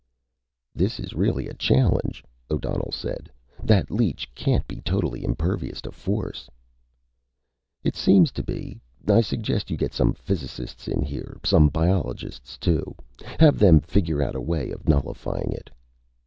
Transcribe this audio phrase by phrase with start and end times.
[0.73, 3.29] "This is really a challenge," O'Donnell said.
[3.61, 6.49] "That leech can't be totally impervious to force."
[7.83, 8.79] "It seems to be.
[9.07, 11.37] I suggest you get some physicists in here.
[11.45, 12.95] Some biologists also.
[13.39, 15.69] Have them figure out a way of nullifying it."